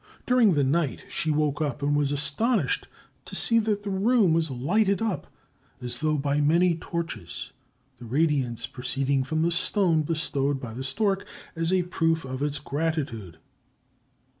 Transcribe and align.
During 0.25 0.53
the 0.53 0.63
night 0.63 1.05
she 1.09 1.29
woke 1.29 1.61
up, 1.61 1.83
and 1.83 1.95
was 1.95 2.11
astonished 2.11 2.87
to 3.25 3.35
see 3.35 3.59
that 3.59 3.83
the 3.83 3.91
room 3.91 4.33
was 4.33 4.49
lighted 4.49 4.99
up 4.99 5.27
as 5.79 5.99
though 5.99 6.17
by 6.17 6.41
many 6.41 6.73
torches, 6.73 7.51
the 7.99 8.05
radiance 8.05 8.65
proceeding 8.65 9.23
from 9.23 9.43
the 9.43 9.51
stone 9.51 10.01
bestowed 10.01 10.59
by 10.59 10.73
the 10.73 10.83
stork 10.83 11.27
as 11.55 11.71
a 11.71 11.83
proof 11.83 12.25
of 12.25 12.41
its 12.41 12.57
gratitude. 12.57 13.37